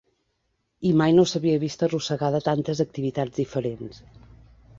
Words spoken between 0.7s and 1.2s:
I mai